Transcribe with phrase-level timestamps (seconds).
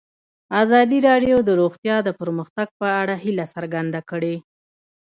[0.61, 4.35] ازادي راډیو د روغتیا د پرمختګ په اړه هیله څرګنده کړې.